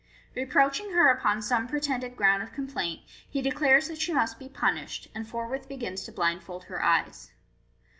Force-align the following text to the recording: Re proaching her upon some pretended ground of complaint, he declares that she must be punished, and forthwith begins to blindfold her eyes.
Re 0.35 0.47
proaching 0.47 0.93
her 0.95 1.11
upon 1.11 1.43
some 1.43 1.67
pretended 1.67 2.17
ground 2.17 2.41
of 2.41 2.51
complaint, 2.53 3.01
he 3.29 3.39
declares 3.39 3.87
that 3.87 4.01
she 4.01 4.11
must 4.15 4.39
be 4.39 4.49
punished, 4.49 5.07
and 5.13 5.27
forthwith 5.27 5.69
begins 5.69 6.01
to 6.05 6.11
blindfold 6.11 6.63
her 6.63 6.83
eyes. 6.83 7.31